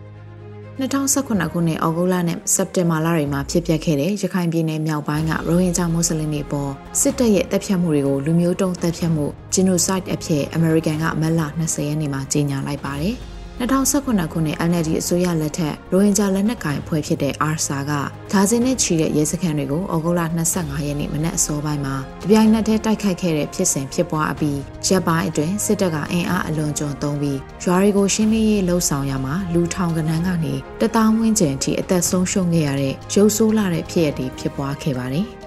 [0.80, 6.70] 2018ခုနှစ်ဩဂုတ်လနဲ့စက်တင်ဘာလတွေမှာဖြစ်ပျက်ခဲ့တဲ့ရခိုင်ပြည်နယ်မြောက်ပိုင်းကရိုဟင်ဂျာမွတ်စလင်တွေပေါ်
[7.00, 13.16] စစ်တပ်ရဲ့တပ်ဖြတ်မှုတွေကိုလူမျိုးတုံးတပ်ဖြတ်မှု genocide အဖြစ်အမေရိကန်ကမတ်လ20ရက်နေ့မှာကြေညာလိုက်ပါတယ်။
[13.60, 17.92] 2019ခုနှစ် NLD အစိုးရလက်ထက်ရိုဟင်ဂျာလက်နက်ကိုင်အဖွဲ့ဖြစ်တဲ့ ARSA က
[18.32, 20.22] ဒါဇင်နဲ့ချီတဲ့ရဲစခန်းတွေကိုဩဂုတ်လ
[20.54, 35.28] 25ရက်နေ့မနက်အစောပိုင်းမှာတပြိုင်နက်တည်းတိုက်ခိုက်ခဲ့တဲ့ဖြစ်စဉ်ဖြစ်ပွားအပြီးရပ်ပိုင်းအတွင်းစစ်တပ်ကအင်အားအလွန်ကျွံသုံးပြီးရွာတွေကိုရှင်းလင်းရေးလှုပ်ဆောင်ရမှာလူထောင်ကနန်းကနေတသောင်းဝန်းကျင်အထိအသက်ဆုံးရှုံးခဲ့ရတဲ့ရုပ်ဆိုးလာတဲ့ဖြစ်ရပ်တွေဖြစ်ပွားခဲ့ပါတယ်။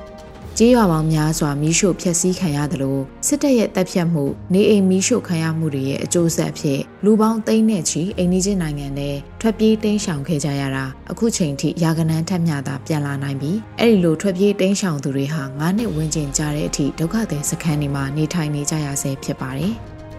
[0.60, 9.12] ကြေးရွာပေါင်းများစွာမီးရှို့ဖျက်ဆီးခံရသလိုစစ်တပ်ရဲ့တပ်ဖြတ်မှုနေအိမ်မီးရှို့ခံရမှုတွေရဲ့အကျိုးဆက်ဖြစ်လူပေါင်းသိန်းနဲ့ချီအိမ်နီးချင်းနိုင်ငံတွေ
[9.42, 19.74] ထွက်ပြေးတိမ်းရှောင်ခဲ့ကြရတာအခုချိန်ထိရာကနန်းထက်မြတာပြန်လာနိုင်ပြီအဲ့ဒီလိုထွက်ပြေးတိမ်းရှောင်သူတွေဟာ9နှစ်ဝန်းကျင်ကြာတဲ့အထိဒုက္ခသည်စခန်းတွေမှာနေထိုင်နေကြရဆဲဖြစ်ပါတယ်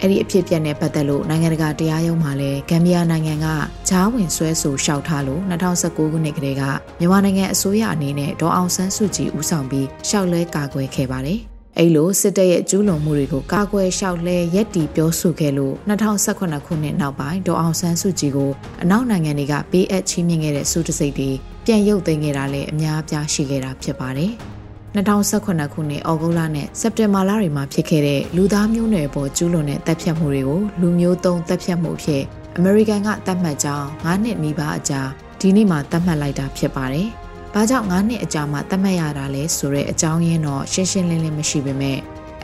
[0.04, 3.46] အဲ့ဒီအဖြစ်အပျက်နဲ့ပတ်သက်လို့နိုင်ငံတကာတရားရုံးမှာလည်းဂမ်ဘီယာနိုင်ငံက
[3.88, 6.62] ဂျားဝင်ဆွဲဆိုလျှောက်ထားလို့2019ခုနှစ်ကလေးက
[6.98, 11.38] မြန်မာနိုင်ငံအစိုးရအနေနဲ့ဒေါ်အောင်ဆန်းစုကြည်ဦးဆောင်ပြီးရှောက်လဲကာကွယ်ခဲ့ပါတယ်။
[11.78, 18.50] အဲ့လိုစစ်တပ်ရဲ့ကျူးလွန်မှုတွေကိုကာကွယ်ရှောက်လဲရက်တီပြောဆိုခဲ့လို့2018ခုနှစ်နောက်ပိုင်းဒေါ်အောင်ဆန်းစုကြည်ကို
[18.82, 21.30] အနောက်နိုင်ငံတွေကပေးအပ်ချီးမြှင့်ခဲ့တဲ့စုတစိတ်တွေ
[21.66, 24.32] ပြန်ရုပ်သိမ်းခဲ့တာလည်းအများအပြားရှိခဲ့တာဖြစ်ပါတယ်။
[24.94, 32.22] 2018ခုနှစ်ဩဂုတ်လနဲ့စက်တင်ဘာလတွေမှာဖြစ်ခဲ့တဲ့လူသားမျိုးနွယ်ပေါ်ကျူးလွန်တဲ့တပ်ဖြတ်မှုတွေကိုလူမျိုးသုံးတပ်ဖြတ်မှုဖြစ်
[32.56, 35.00] အမေရိကန်ကသတ်မှတ်ကြောင်း9နှစ်နီးပါးအကြာ
[35.40, 37.08] ဒီနေ့မှာသတ်မှတ်လိုက်တာဖြစ်ပါတယ်။
[37.54, 41.98] ဘာကြောင့်9နှစ်အကြာမှသတ်မှတ်ရတာလဲဆိုတဲ့အကြောင်းရင်းတော့ရှင်းရှင်းလင်းလင်းမရှိပေမဲ့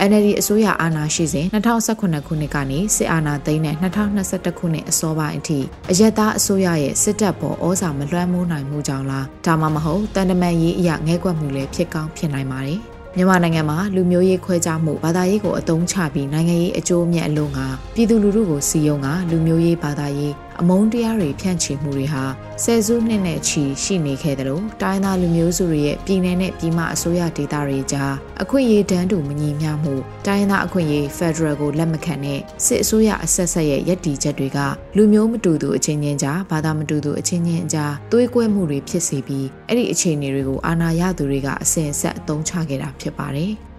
[0.09, 5.59] NLD အစိုးရအာဏာရှိစဉ်2018ခုနှစ်ကနေစစ်အာဏာသိမ်းတဲ့2021ခုနှစ်အစောပိုင်းအထိ
[5.91, 12.81] အယက်သားအစိုးရရဲ့စစ်တပ်ပေါ်ဩဇာမလွှမ်းမိုးနိုင်မှုကြောင့်လားဒါမှမဟုတ်တန်တမန်ရေးအရာငဲကွက်မှုလည်းဖြစ်ကောင်းဖြစ်နိုင်ပါတယ်
[13.17, 17.61] မြန်မာနိုင်ငံမှာလူမျိုးရေးခွဲခြားမှုဘာသာရေးကိုအသုံးချပြီးနိုင်ငံရေးအကျိုးအမြတ်အလုံးက
[17.95, 22.25] ပြည်သူလူထုကိုစီယုံကလူမျိုးရေးဘာသာရေး အမုန်းတရားတွေဖြန့်ချီမှုတွေဟာ
[22.65, 29.95] ဆယ်စုနှစ်နဲ့ချီရှိနေခဲ့တယ်လို့တိုင်းသားလူမျိုးစုတွေရဲ့ပြည်내နဲ့ပြည်မအစိုးရဒေသတွေကြားအခွင့်အရေးတန်းတူမညီမျှမှု
[30.27, 34.59] တိုင်းသားအခွင့်အရေး Federal ကိုလက်မခံတဲ့စစ်အစိုးရအဆက်ဆက်ရဲ့ရည်တည်ချက်တွေက
[34.97, 43.55] လူမျိုးမတူသူအချင်းချင်းကြားဘာသာမတူသူအချင်းချင်းကြားသွေးကွဲမှုတွေဖြစ်စေပြီးအဲ့ဒီအခြေအနေတွေကိုအာဏာရသူတွေကအစဉ်အဆက်အသုံးချခဲ့တာဖြစ်ပါတယ်။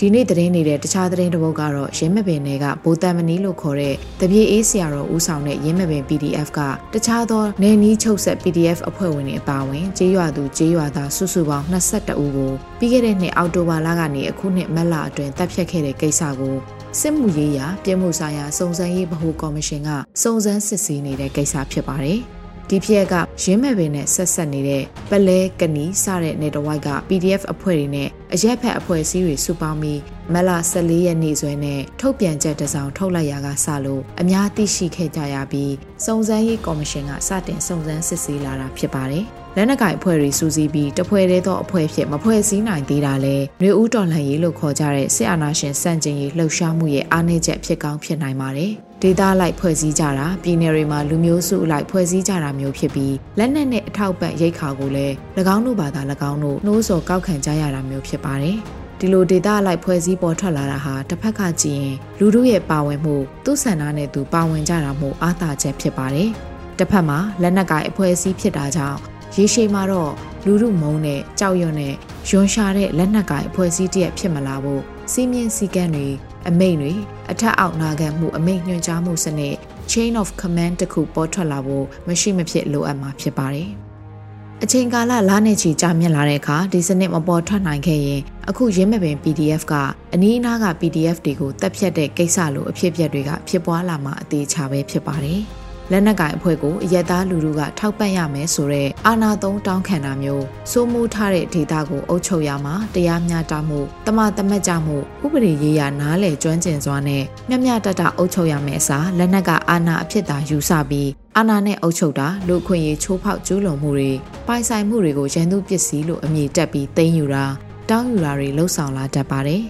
[0.00, 6.60] ဒီနေ့သတင်းနေတဲ့တခြားသတင်းတစ်ပုဒ်ကတော့ရင်းမပင်တွေကဗိုလ်တမနီလို့ခေါ်တဲ့တပြေအေးဆရာတော်ဦးဆောင်တဲ့ရင်းမပင် PDF က
[6.94, 16.56] တခြားသောနေနီးချုပ်ဆက် PDF အဖွဲ့ဝင်တွေအပါအဝင်ကျေးရွာသူကျေးရွာသားစုစုပေါင်း22ဦးကိုပြီးခဲ့တဲ့နှစ်အောက်တိုဘာလကနေအခုနှစ်မတ်လအတွင်းတပ်ဖြတ်ခဲ့တဲ့ကိစ္စကို
[17.00, 19.90] စစ်မှုရေးရာပြည်မှုဆိုင်ရာစုံစမ်းရေးဗဟိုကော်မရှင်က
[20.22, 22.20] စုံစမ်းစစ်ဆေးနေတဲ့ကိစ္စဖြစ်ပါတယ်။
[22.70, 30.00] ဒီဖြစ်ကရင်းမဲ့ပင်နဲ့ဆက်ဆက်နေတဲ့ပလဲကနီစတဲ့နေတဝိုက်က PDF အဖွဲ့တွေနဲ့အရက်ဖက်အဖွဲ့အစည်းတွေစုပေါင်းပြီး
[30.32, 35.72] မလ14ရက်နေ့စွဲနဲ့ထုတ်ပြန်ချက်တစ်စောင်ထုတ်လိုက်ရာကစလို့အများသိရှိခဲ့ကြရပြီး
[36.04, 39.26] စုံစမ်းရေးကော်မရှင်ကစတင်စုံစမ်းစစ်ဆေးလာတာဖြစ်ပါတယ်။
[39.58, 55.14] လက်နက်ကိုင်အဖွဲ့တွေစူးစီးပြီးတဖွဲ့သေးသောအဖွဲ့ဖြစ်မဖွဲ့စည်းနိုင်သေးတာလဲနှွေဦးတော်လှန်ရေးလို့ခေါ်ကြတဲ့စစ်အာဏာရှင်စန့်ကျင်ရေးလှုပ်ရှားမှုရဲ့အားနည်းချက်ဖြစ်ကောင်းဖြစ်နိုင်ပါတယ်။ဒေသလိုက်ဖွဲ့စည်းကြတာပြည်နယ်တွေမှာလူမျိုးစုအလိုက်ဖွဲ့စည်းကြတာမျိုးဖြစ်ပြီးလက်နက်နဲ့အထောက်ပံ့ရိတ်ခါကိုလည်း၎
[55.54, 58.56] င်းတို့ဘာသာ၎င်းတို့နှိုးဆော်ကောက်ခံကြရတာမျိုးဖြစ်ပါတယ်။
[59.00, 66.30] ဒီလိုဒေတာလိုက်ဖွဲ့စည်းပေါ်ထွက်လာတာဟာတစ်ဖက်ကကြည့်ရင်လူတို့ရဲ့ပါဝင်မှုသူ့ဆန္ဒနဲ့သူပါဝင်ကြတာမို့အားသာချက်ဖြစ်ပါတယ်။
[66.78, 69.00] တစ်ဖက်မှာလက်နက်ကိုင်အဖွဲ့အစည်းဖြစ်တာကြောင့်
[69.36, 70.12] ရေရှည်မှာတော့
[70.44, 71.94] လူမှုမုံနဲ့ကြောက်ရွံ့နဲ့
[72.28, 76.08] ယွန်ရှာတဲ့လက်နက်ကိုင်အဖွဲ့အစည်းတရက်ဖြစ်မလာဖို့စီးမြင့်စည်းကမ်းတွေ
[76.48, 76.92] အမိန့်တွေ
[77.30, 79.54] အထက်အောက်နာခံမှုအမိန့်ညွှန်ကြားမှုစနစ်
[79.90, 83.70] chain of command တခုပေါ်ထွက်လာဖို့မရှိမဖြစ်လိုအပ်မှာဖြစ်ပါတယ်။
[84.62, 89.74] အချိန်ကာလလနဲ့ချီကြာမြင့်လာတဲ့အခါဒီစနစ်မပေါ်ထွက်နိုင်ခဲ့ရင်အခုရင်းမပင် PDF က
[90.14, 95.42] အနီးအနားက PDF တွေကိုတက်ဖြတ်တဲ့ကိစ္စလိုအဖြစ်အပျက်တွေကဖြစ်ပွားလာမှာအသေးချာပဲဖြစ်ပါတယ်။
[95.92, 114.10] လက်နက်ကင်အဖွဲ့ကိုအရက်သားလူထုကထောက်ပံ့ရမယ်ဆိုတော့အာဏာသုံးတောင်းခံတာမျိုးစိုးမိုးထားတဲ့ဒေသကိုအုပ်ချုပ်ရမှာတရားမျှတမှုတမတမတ်ကြမှုဥပဒေရေးရာနားလည်ကျွမ်းကျင်စွာနဲ့မျှမျှတတအုပ်ချုပ်ရမယ်အစားလက်နက်ကအာဏာအဖြစ်သာယူဆပြီးအာဏာနဲ့အုပ်ချုပ်တာလူခွင့်ရေးချိုးဖောက်ကျူးလွန်မှုတွေ
[114.46, 117.44] ပိုင်ဆိုင်မှုတွေကိုရန်သူပစ္စည်းလို့အမည်တက်ပြီးသိမ်းယူတာ
[117.90, 119.62] တောင်းယူတာတွေလှုပ်ဆောင်လာတတ်ပါတယ်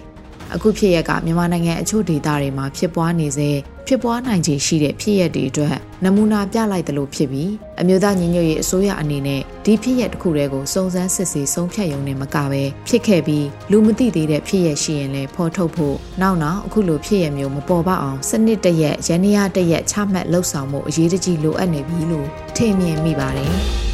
[0.53, 3.51] အခုဖြစ်ရကမြန်မာနိုင်ငံအချို့ဒေသတွေမှာဖြစ်ပွားနေစေ
[3.87, 23.55] ဖြစ်ပွားနိုင်ခြေရှိတဲ့ဖြစ်ရပ်တွေအတွက်နမူနာပြလိုက်သလိုဖြစ်ပြီးအမျိုးသားညီညွတ်ရေးအစိုးရအနေနဲ့ဒီဖြစ်ရပ်တစ်ခုတည်းကိုစုံစမ်းစစ်ဆေးဆုံးဖြတ်ရုံနဲ့မကပဲဖြစ်ခဲ့ပြီးလူမသိသေးတဲ့ဖြစ်ရပ်ရှိရင်လည်းဖော်ထုတ်ဖို့နောက်နောက်အခုလိုဖြစ်ရပ်မျိုးမပေါ်ပေါက်အောင်စနစ်တရက်ရန်ရတရက်ချမှတ်လှုပ်ဆောင်မှုအရေးတကြီးလိုအပ်နေပြီလို့ထင်မြင်မိပါတယ်။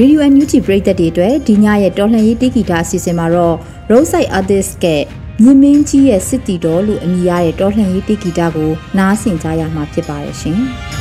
[0.00, 3.56] Radio NUG ပရိသတ်တွေအတွက်ဒီညရဲ့တော်လှန်ရေးတိဂီတာအစီအစဉ်မှာတော့
[3.90, 4.86] Roadside Artist က
[5.42, 10.60] မြင်းမင်းကြီးရဲ့စစ်တီတော်လို့အမည်ရတဲ့တော်လှန်ရေးတိဂီတာကိုနားဆင်ကြရမှာဖြစ်ပါတယ်ရှင်။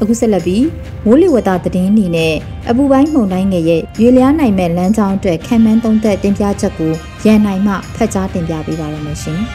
[0.00, 0.64] အခုဆက်လက်ပြီး
[1.04, 2.34] မိုးလေဝသသတင်းအနေနဲ့
[2.68, 6.92] အပူပိုင်းမှုန်တိုင်းငယ်ရဲ့ရွေလျားနိုင်မဲ့လမ်းကြောင်းအတွက်ခံမှန်းသုံးသက်တင်ပြချက်ကို
[7.26, 9.40] ရန်နိုင်မှဖတ်ကြားတင်ပြပေးပါရမရှင်။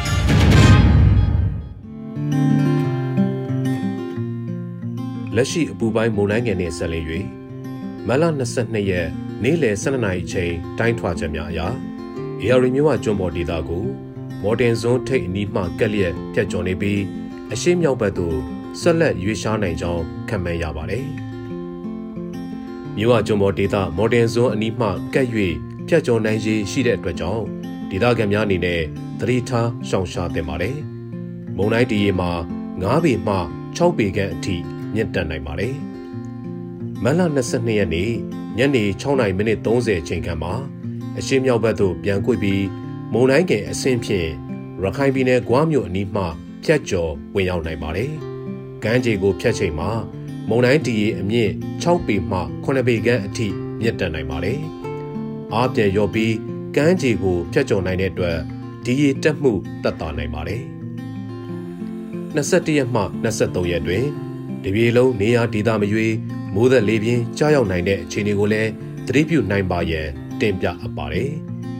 [5.35, 7.05] လက်ရှိအပူပိုင်းမုန်တိုင်းငယ်နဲ့ဆက်လက်၍
[8.07, 8.23] မလ
[8.57, 9.07] 22ရက်
[9.43, 11.67] နေ့လယ်12နာရီချိန်တိုင်းထွာချက်များအရာ
[12.41, 13.85] အေရီမျိုးဝကျွန်းပေါ်ဒေသကို
[14.43, 17.01] မော်တင်ဇွန်းထိတ်အနီးမှကက်လျက်ပြတ်ကျော်နေပြီး
[17.53, 18.37] အရှိမြောက်ဘက်သို့
[18.79, 21.05] ဆက်လက်ရွေးရှားနိုင်ကြောင်းခန့်မှန်းရပါတယ်။
[22.95, 25.27] မြို့ဝကျွန်းပေါ်ဒေသမော်တင်ဇွန်းအနီးမှကက်၍
[25.87, 27.43] ပြတ်ကျော်နိုင်ရည်ရှိတဲ့အတွက်ကြောင့်
[27.89, 28.81] ဒေသခံများအနေနဲ့
[29.19, 30.77] သတိထားရှောင်ရှားသင့်ပါတယ်။
[31.57, 32.31] မုန်တိုင်းတည်ရမှာ
[32.71, 33.35] 9ပေမှ
[33.77, 34.55] 6ပေခန့်အထိ
[34.93, 35.75] မြင့်တက်နိုင်ပါတယ်။
[37.03, 38.11] မတ်လ22ရက်နေ့
[38.57, 40.53] ညနေ6:30မိနစ်30ချိန်ခန့်မှာ
[41.17, 42.63] အရှေ့မြောက်ဘက်သို့ပြန်ကွေ့ပြီး
[43.13, 44.29] မုန်တိုင်းငယ်အဆင့်ဖြင့်
[44.83, 46.23] ရခိုင်ပြည်နယ်ကွားမြို့အနီးမှ
[46.63, 48.13] ဖြတ်ကျော်ဝင်ရောက်နိုင်ပါတယ်။
[48.83, 49.89] ကမ်းခြေကိုဖြတ်ချိန်မှာ
[50.49, 51.51] မုန်တိုင်းတီအမြင့်
[51.83, 53.47] 6ပေမှ9ပေခန့်အထိ
[53.79, 54.59] မြင့်တက်နိုင်ပါတယ်။
[55.53, 56.33] အားပြန်ရော့ပြီး
[56.75, 58.37] ကမ်းခြေကိုဖြတ်ကျော်နိုင်တဲ့အတွက်
[58.85, 59.51] ဒီရေတက်မှု
[59.83, 60.61] တက်တာနိုင်ပါတယ်။
[62.35, 64.05] 21ရက်မှ23ရက်တွင်
[64.63, 66.15] တပြေလုံးနေရာဒေသမရွေး
[66.53, 68.69] မိုးသက်လေပြင်းကြားရောက်နိုင်တဲ့အခြေအနေကိုလည်း
[69.07, 70.07] သတိပြုနိုင်ပါရန်
[70.41, 71.31] တင်ပြအပ်ပါတယ်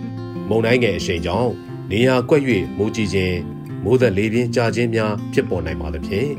[0.49, 1.51] ။မုန်တိုင်းငယ်အရှိန်ကြောင့်
[1.91, 2.43] နေရာကွက်၍
[2.77, 3.37] မိုးကြီးခြင်း
[3.83, 6.29] မိုးသက်လေပြင်းကြားခြင်းများဖြစ်ပေါ်နိုင်ပါသဖြင့်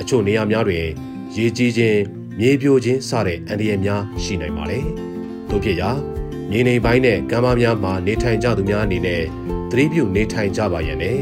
[0.00, 0.86] အချို့နေရာများတွင်
[1.36, 2.00] ရေကြီးခြင်း
[2.38, 4.84] မြေပြိုခြင်းစတဲ့အန္တရာယ်များရှိနိုင်ပါတယ်။
[5.50, 5.90] တို့ဖြစ်ရာ
[6.50, 9.22] မြေနေပိုင်းနဲ့ကမ်းပါးများမှာနေထိုင်ကြသူများအနေနဲ့
[9.70, 11.18] သတိပြုနေထိုင်ကြပါရန်နဲ့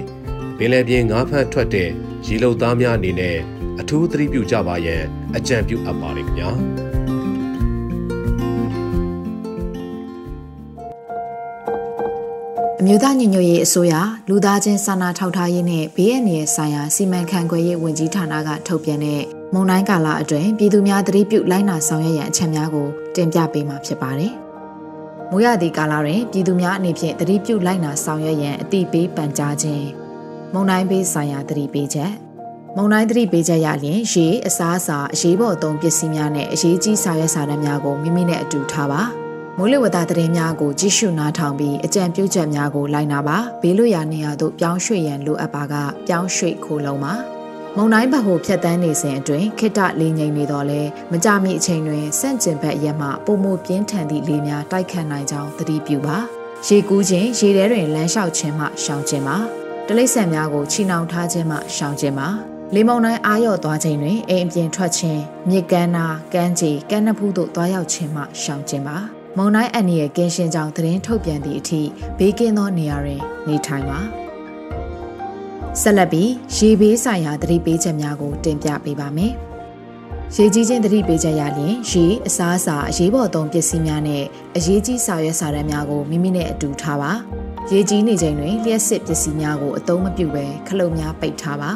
[0.59, 1.91] ပင်လယ်ပြင်ငါးဖမ်းထွက်တဲ့
[2.27, 3.37] ရေလုံသားများအနေနဲ့
[3.81, 5.03] အထူးသတိပြုကြပါရန်
[5.37, 6.51] အကြံပြုအပ်ပါတယ်ခင်ဗျာ
[12.85, 13.95] အမျိုးသားညီညွတ်ရေးအစိုးရ
[14.29, 19.23] လူသားချင်းစာနာထောက်ထားရေးနဲ့ဘေးအန္တရာယ်ဆိုင်ရာစီမံခန့်ခွဲရေးဝန်ကြီးဌာနကထုတ်ပြန်တဲ့
[19.55, 24.33] မုံတိုင်းကာလအတွင်းပြည်သူများသတိပြုလိုက်နာဆောင်ရွက်ရန်အချက်များကိုတင်ပြပေးမှာဖြစ်ပါတယ်။
[25.31, 29.87] မိုးရသည့်ကာလတွင်ပြည်သူများအနေဖြင့်သတိပြုလိုက်နာဆောင်ရွက်ရန်အတိပေးပန်ကြားခြင်း
[30.55, 32.13] မုံတိုင်းဘေးဆိုင်ရာသတိပေးချက်
[32.77, 39.24] မုံတိုင်းသတိပေးချက်ရလျင်ရေအစားအစာအရေးပေါ်အသုံးပစ္စည်းများနဲ့အရေးကြီးစာရွက်စာတမ်းများကိုမိမိနဲ့အတူထားပါ
[39.59, 45.75] မိုးလေဝသသတင်းများကိုကြည့်ရှုနားထောင်ပြီးအကြံပြုချက်များကိုလိုက်နာပါဘေးလွတ်ရာနေရာသို့ပြောင်းရွှေ့ရန်လိုအပ်ပါက
[46.07, 47.15] ပြောင်းရွှေ့ခိုးလုံးပါ
[47.77, 50.81] မုံတိုင်းဘက်ဟိုဖြတ်တန်းနေစဉ်အတွင်းခိတလေးငိမ့်နေတော့လဲ
[51.13, 56.17] မကြမီအချိန်တွင်စန့်ကျင်ဘက်ရက်မှပုံမပြင်းထန်သည့်လေများတိုက်ခတ်နိုင်ကြောင်းသတိပြုပါ
[56.67, 59.37] ရေကူးခြင်းရေထဲတွင်လမ်းလျှောက်ခြင်းမှရှောင်ခြင်းပါ
[59.89, 62.29] တလိษံများကိုချီနှောင်ထားခြင်းမှရှောင်ခြင်းပါ
[62.75, 68.99] လေမုန်တိုင်းအာရော့သွားခြင်းတွင်အိမ်အပြင်ထွက်ခြင်းမြစ်ကမ်းနာကမ်းခြေကမ်းနဖူးသို့သွားရောက်ခြင်းမှရှောင်ခြင်းပါ
[69.37, 71.81] မုန်တိုင်းအန်နီရဲ့ကင်းရှင်းကြောင်းသတင်းထုတ်ပြန်သည့်အထိ
[72.19, 73.99] ဘေးကင်းသောနေရာတွင် နေထိုင်ပါ
[75.81, 79.33] ဆက်လက်ပြီးရေဘေးဆိုင်ရာသတိပေးချက်များကို တင်ပြပေးပါမယ်
[80.37, 84.25] ရေကြီးခြင်းသတိပေးချက်ရလျင်ရေအစားအစာအရေးပေါ်သုံးပစ္စည်းများနဲ့
[84.57, 87.13] အရေးကြီးစာရွက်စာတမ်းများကိုမိမိနဲ့အတူထားပါ
[87.73, 91.71] ရေကြီးနေချိန်တွင်လျှက်စစ်ပစ္စည်းများကိုအသုံးမပြုဘဲခလုတ်များပိတ်ထားပါ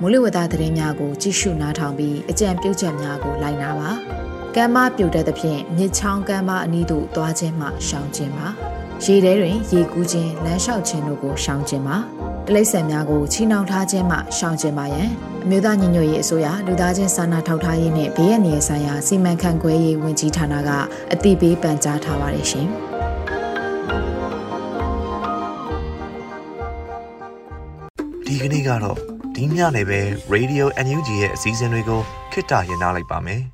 [0.00, 3.90] မိုးလေဝသသတင်းများကိုကြည့်ရှုနားထောင်ပြီးအကြံပြုချက်များကိုလိုက်နာပါ
[4.56, 8.48] ကမ်းမပြိုတဲ့သဖြင့်မြစ်ချောင်းကမ်းမအနီးသို့သွားခြင်းမှရှောင်ခြင်းပါ
[9.04, 11.96] ရေထဲတွင်ရေကူးခြင်းလမ်းလျှောက်ခြင်းတို့ကိုရှောင်ခြင်းပါ
[12.46, 15.02] တလိษံများကိုချီနှောင်ထားခြင်းမှရှောင်ခြင်းပါယံ
[15.44, 20.70] အမျိုးသားညီညွတ်ရေးအစိုးရလူသားချင်းစာနာထောက်ထားရေးနဲ့ဘေးအန္တရာယ်ဆိုင်ရာစီမံခန့်ခွဲရေးဝန်ကြီးဌာနက
[21.12, 22.66] အသိပေးပန်ကြားထားပါတယ်ရှင်
[28.26, 28.98] ဒီကနေ့ကတော့
[29.34, 30.00] ဒီညနေပဲ
[30.34, 32.00] Radio NUG ရဲ့အစည်းအဝေးကို
[32.32, 33.42] ခਿੱတရနာလိုက်ပါမယ်။